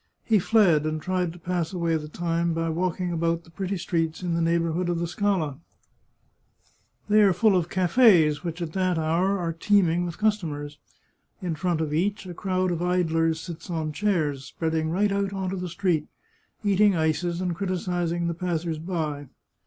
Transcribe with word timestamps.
He 0.23 0.39
fled, 0.39 0.87
and 0.87 0.99
tried 0.99 1.31
to 1.31 1.37
pass 1.37 1.73
away 1.73 1.95
the 1.95 2.07
time 2.07 2.55
by 2.55 2.69
walking 2.69 3.11
about 3.13 3.43
the 3.43 3.51
pretty 3.51 3.77
streets 3.77 4.23
in 4.23 4.33
the 4.33 4.41
neighbourhood 4.41 4.89
of 4.89 4.97
the 4.97 5.05
Scala 5.05 5.59
Theatre. 6.57 6.69
They 7.07 7.21
are 7.21 7.33
full 7.33 7.55
of 7.55 7.69
cafes, 7.69 8.43
which 8.43 8.63
at 8.63 8.73
that 8.73 8.97
hour 8.97 9.37
are 9.37 9.51
102 9.51 9.51
The 9.51 9.51
Chartreuse 9.51 9.53
of 9.53 9.59
Parma 9.85 9.91
teeming 9.93 10.05
with 10.07 10.17
customers. 10.17 10.79
In 11.43 11.53
front 11.55 11.81
of 11.81 11.93
each, 11.93 12.25
a 12.25 12.33
crowd 12.33 12.71
of 12.71 12.81
idlers 12.81 13.39
sits 13.41 13.69
on 13.69 13.91
chairs, 13.91 14.43
spreading 14.45 14.89
right 14.89 15.11
out 15.11 15.31
into 15.33 15.55
the 15.57 15.69
street, 15.69 16.07
eating 16.63 16.95
ices 16.95 17.39
and 17.39 17.55
criticising 17.55 18.25
the 18.27 18.33
passers 18.33 18.79
by. 18.79 19.27